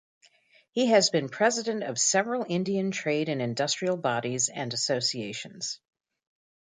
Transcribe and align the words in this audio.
He 0.71 0.87
has 0.87 1.11
been 1.11 1.29
president 1.29 1.83
of 1.83 1.99
several 1.99 2.43
Indian 2.49 2.89
Trade 2.89 3.29
and 3.29 3.39
Industrial 3.39 3.95
Bodies 3.97 4.49
and 4.49 4.73
associations. 4.73 5.79